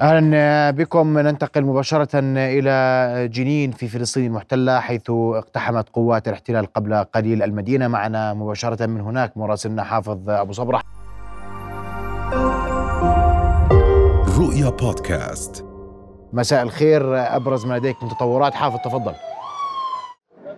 أهلا 0.00 0.70
بكم. 0.70 1.18
ننتقل 1.18 1.64
مباشرة 1.64 2.08
إلى 2.14 3.28
جنين 3.28 3.70
في 3.70 3.88
فلسطين 3.88 4.26
المحتلة 4.26 4.80
حيث 4.80 5.10
اقتحمت 5.10 5.88
قوات 5.88 6.28
الاحتلال 6.28 6.66
قبل 6.66 6.94
قليل 6.94 7.42
المدينة. 7.42 7.88
معنا 7.88 8.34
مباشرة 8.34 8.86
من 8.86 9.00
هناك 9.00 9.36
مراسلنا 9.36 9.84
حافظ 9.84 10.30
أبو 10.30 10.52
صبرح 10.52 10.82
رؤيا 14.38 14.70
بودكاست. 14.70 15.64
مساء 16.32 16.62
الخير 16.62 17.02
أبرز 17.36 17.66
ما 17.66 17.78
لديك 17.78 18.02
من 18.02 18.08
تطورات 18.08 18.54
حافظ 18.54 18.78
تفضل. 18.84 19.12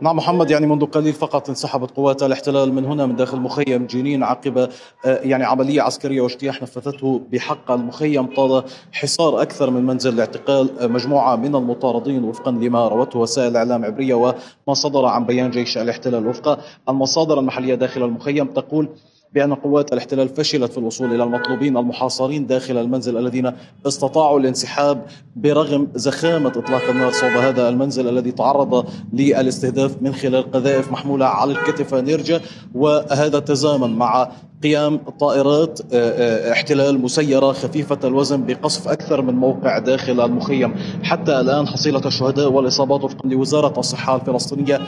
نعم 0.02 0.16
محمد 0.16 0.50
يعني 0.50 0.66
منذ 0.66 0.86
قليل 0.86 1.12
فقط 1.12 1.48
انسحبت 1.48 1.90
قوات 1.90 2.22
الاحتلال 2.22 2.72
من 2.72 2.84
هنا 2.84 3.06
من 3.06 3.16
داخل 3.16 3.40
مخيم 3.40 3.86
جنين 3.86 4.22
عقب 4.22 4.58
آه، 4.58 4.68
يعني 5.04 5.44
عملية 5.44 5.82
عسكرية 5.82 6.20
واجتياح 6.20 6.62
نفذته 6.62 7.20
بحق 7.32 7.70
المخيم. 7.70 8.26
طال 8.26 8.64
حصار 8.92 9.42
أكثر 9.42 9.70
من 9.70 9.86
منزل 9.86 10.16
لاعتقال 10.16 10.78
آه، 10.78 10.86
مجموعة 10.86 11.36
من 11.36 11.56
المطاردين 11.56 12.24
وفقا 12.24 12.50
لما 12.50 12.88
روته 12.88 13.18
وسائل 13.18 13.50
الإعلام 13.50 13.84
عبرية 13.84 14.14
وما 14.14 14.74
صدر 14.74 15.04
عن 15.04 15.26
بيان 15.26 15.50
جيش 15.50 15.78
الاحتلال 15.78 16.26
وفق 16.26 16.58
المصادر 16.88 17.38
المحلية 17.38 17.74
داخل 17.74 18.02
المخيم. 18.02 18.46
تقول 18.46 18.88
بأن 19.34 19.54
قوات 19.54 19.92
الاحتلال 19.92 20.28
فشلت 20.28 20.72
في 20.72 20.78
الوصول 20.78 21.14
إلى 21.14 21.24
المطلوبين 21.24 21.76
المحاصرين 21.76 22.46
داخل 22.46 22.76
المنزل 22.76 23.18
الذين 23.18 23.52
استطاعوا 23.86 24.40
الانسحاب 24.40 25.06
برغم 25.36 25.88
زخامة 25.94 26.48
إطلاق 26.48 26.90
النار 26.90 27.12
صوب 27.12 27.30
هذا 27.30 27.68
المنزل 27.68 28.08
الذي 28.08 28.32
تعرض 28.32 28.86
للاستهداف 29.12 30.02
من 30.02 30.14
خلال 30.14 30.50
قذائف 30.50 30.92
محمولة 30.92 31.26
على 31.26 31.52
الكتف 31.52 31.94
نيرجا 31.94 32.40
وهذا 32.74 33.38
تزامن 33.38 33.96
مع 33.96 34.30
قيام 34.62 34.96
طائرات 34.96 35.80
آه، 35.80 35.86
آه، 35.94 36.52
احتلال 36.52 37.02
مسيرة 37.02 37.52
خفيفة 37.52 37.98
الوزن 38.04 38.46
بقصف 38.46 38.88
أكثر 38.88 39.22
من 39.22 39.34
موقع 39.34 39.78
داخل 39.78 40.20
المخيم. 40.20 40.74
حتى 41.02 41.40
الآن 41.40 41.66
حصيلة 41.66 42.06
الشهداء 42.06 42.52
والإصابات 42.52 43.04
وفقا 43.04 43.28
لوزارة 43.28 43.80
الصحة 43.80 44.16
الفلسطينية 44.16 44.80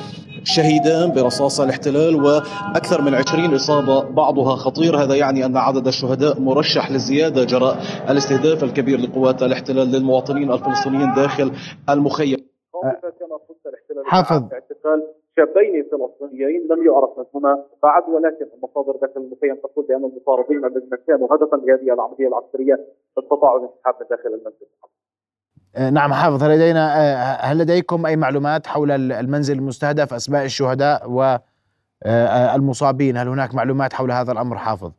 شهيدان 0.44 1.12
برصاص 1.12 1.60
الاحتلال 1.60 2.24
وأكثر 2.24 3.02
من 3.02 3.14
20 3.14 3.54
إصابة 3.54 4.00
بعضها 4.00 4.56
خطير. 4.56 5.02
هذا 5.02 5.14
يعني 5.14 5.44
أن 5.44 5.56
عدد 5.56 5.86
الشهداء 5.86 6.40
مرشح 6.40 6.90
للزيادة 6.90 7.44
جراء 7.44 7.82
الاستهداف 8.08 8.64
الكبير 8.64 9.00
لقوات 9.00 9.42
الاحتلال 9.42 9.92
للمواطنين 9.92 10.52
الفلسطينيين 10.52 11.14
داخل 11.14 11.52
المخيم. 11.90 12.36
حافظ 14.06 14.42
شابين 15.36 15.84
فلسطينيين 15.92 16.66
لم 16.70 16.86
يعرف 16.86 17.10
من 17.18 17.24
هنا 17.34 17.64
بعد 17.82 18.02
ولكن 18.08 18.46
المصادر 18.54 18.96
داخل 19.02 19.20
المخيم 19.20 19.54
تقول 19.54 19.86
بأن 19.86 20.04
المطاردين 20.04 20.64
الذين 20.64 20.90
كانوا 21.06 21.34
هدفا 21.34 21.56
لهذه 21.56 21.94
العملية 21.94 22.28
العسكرية 22.28 22.86
استطاعوا 23.18 23.58
الانسحاب 23.58 23.94
من 24.00 24.06
داخل 24.10 24.28
المنزل. 24.28 24.66
آه، 25.76 25.90
نعم 25.90 26.12
حافظ 26.12 26.42
هل 26.42 26.50
لدينا 26.50 27.00
آه، 27.00 27.46
هل 27.46 27.58
لديكم 27.58 28.06
أي 28.06 28.16
معلومات 28.16 28.66
حول 28.66 29.12
المنزل 29.12 29.58
المستهدف 29.58 30.14
أسماء 30.14 30.44
الشهداء 30.44 31.10
والمصابين 31.10 33.16
آه، 33.16 33.22
هل 33.22 33.28
هناك 33.28 33.54
معلومات 33.54 33.92
حول 33.92 34.12
هذا 34.12 34.32
الأمر 34.32 34.56
حافظ؟ 34.56 34.92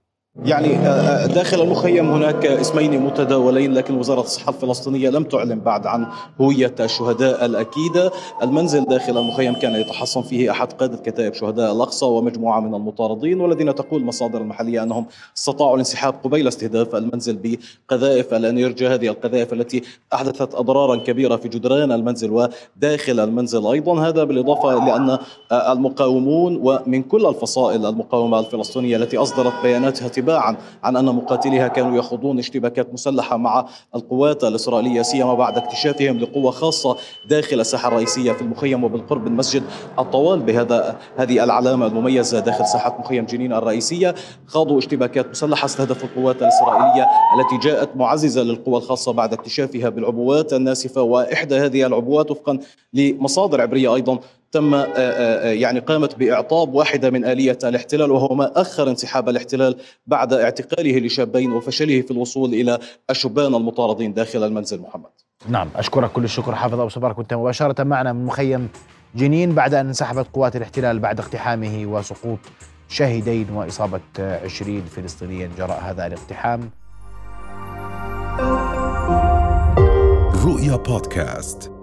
يعني 0.43 0.75
آه، 0.75 0.89
آه، 0.89 1.25
داخل 1.25 1.61
المخيم 1.61 2.11
هناك 2.11 2.45
اسمين 2.45 3.01
متداولين 3.01 3.73
لكن 3.73 3.95
وزارة 3.95 4.21
الصحة 4.21 4.49
الفلسطينية 4.49 5.09
لم 5.09 5.23
تعلن 5.23 5.59
بعد 5.59 5.87
عن 5.87 6.07
هوية 6.41 6.75
الشهداء 6.79 7.45
الأكيدة 7.45 8.11
المنزل 8.41 8.85
داخل 8.85 9.17
المخيم 9.17 9.53
كان 9.53 9.75
يتحصن 9.75 10.21
فيه 10.21 10.51
أحد 10.51 10.73
قادة 10.73 10.97
كتائب 10.97 11.33
شهداء 11.33 11.71
الأقصى 11.71 12.05
ومجموعة 12.05 12.59
من 12.59 12.75
المطاردين 12.75 13.41
والذين 13.41 13.75
تقول 13.75 14.01
المصادر 14.01 14.41
المحلية 14.41 14.83
أنهم 14.83 15.05
استطاعوا 15.37 15.73
الانسحاب 15.73 16.13
قبيل 16.23 16.47
استهداف 16.47 16.95
المنزل 16.95 17.57
بقذائف 17.89 18.33
الأنيرجا 18.33 18.93
هذه 18.93 19.07
القذائف 19.07 19.53
التي 19.53 19.81
أحدثت 20.13 20.55
أضرارا 20.55 20.95
كبيرة 20.95 21.35
في 21.35 21.49
جدران 21.49 21.91
المنزل 21.91 22.31
وداخل 22.31 23.19
المنزل 23.19 23.67
أيضا. 23.67 24.07
هذا 24.07 24.23
بالإضافة 24.23 24.85
لأن 24.85 25.17
آه، 25.51 25.71
المقاومون 25.71 26.59
ومن 26.63 27.03
كل 27.03 27.25
الفصائل 27.25 27.85
المقاومة 27.85 28.39
الفلسطينية 28.39 28.97
التي 28.97 29.17
أصدرت 29.17 29.53
بياناتها 29.63 30.07
تباعا 30.25 30.57
عن 30.83 30.97
أن 30.97 31.05
مقاتليها 31.05 31.67
كانوا 31.67 31.97
يخوضون 31.97 32.39
اشتباكات 32.39 32.93
مسلحة 32.93 33.37
مع 33.37 33.65
القوات 33.95 34.43
الإسرائيلية 34.43 35.01
سيما 35.01 35.33
بعد 35.33 35.57
اكتشافهم 35.57 36.17
لقوة 36.17 36.51
خاصة 36.51 36.97
داخل 37.29 37.59
الساحة 37.59 37.87
الرئيسية 37.87 38.31
في 38.31 38.41
المخيم 38.41 38.83
وبالقرب 38.83 39.29
من 39.29 39.35
مسجد 39.35 39.63
الطوال 39.99 40.39
بهذا 40.39 40.97
هذه 41.17 41.43
العلامة 41.43 41.87
المميزة 41.87 42.39
داخل 42.39 42.65
ساحة 42.65 42.97
مخيم 42.99 43.25
جنين 43.25 43.53
الرئيسية. 43.53 44.15
خاضوا 44.47 44.77
اشتباكات 44.77 45.29
مسلحة 45.29 45.65
استهدفوا 45.65 46.09
القوات 46.09 46.41
الإسرائيلية 46.41 47.07
التي 47.39 47.69
جاءت 47.69 47.95
معززة 47.95 48.43
للقوى 48.43 48.77
الخاصة 48.77 49.13
بعد 49.13 49.33
اكتشافها 49.33 49.89
بالعبوات 49.89 50.53
الناسفة 50.53 51.01
وإحدى 51.01 51.55
هذه 51.55 51.85
العبوات 51.85 52.31
وفقا 52.31 52.59
لمصادر 52.93 53.61
عبرية 53.61 53.95
أيضا 53.95 54.19
تم 54.55 54.73
آه، 54.73 54.79
آه، 54.79 55.49
آه، 55.49 55.51
يعني 55.51 55.79
قامت 55.79 56.15
بإعطاب 56.15 56.73
واحدة 56.73 57.09
من 57.09 57.25
آلية 57.25 57.57
الاحتلال 57.63 58.11
وهو 58.11 58.35
ما 58.35 58.61
أخر 58.61 58.89
انسحاب 58.89 59.29
الاحتلال 59.29 59.77
بعد 60.07 60.33
اعتقاله 60.33 60.99
لشابين 60.99 61.51
وفشله 61.51 62.01
في 62.01 62.11
الوصول 62.11 62.53
إلى 62.53 62.79
الشبان 63.09 63.55
المطاردين 63.55 64.13
داخل 64.13 64.43
المنزل 64.43 64.81
محمد. 64.81 65.09
نعم 65.49 65.69
أشكرك 65.75 66.11
كل 66.11 66.23
الشكر 66.23 66.55
حافظ 66.55 66.79
أبو 66.79 66.89
صبار 66.89 67.13
كنت 67.13 67.33
مباشرة 67.33 67.83
معنا 67.83 68.13
من 68.13 68.25
مخيم 68.25 68.69
جنين 69.15 69.55
بعد 69.55 69.73
أن 69.73 69.87
انسحبت 69.87 70.27
قوات 70.33 70.55
الاحتلال 70.55 70.99
بعد 70.99 71.19
اقتحامه 71.19 71.85
وسقوط 71.85 72.39
شهيدين 72.89 73.49
وإصابة 73.53 73.99
20 74.19 74.81
فلسطينيا 74.81 75.51
جراء 75.57 75.79
هذا 75.83 76.07
الاقتحام. 76.07 76.69
رؤيا 80.45 80.75
بودكاست 80.75 81.74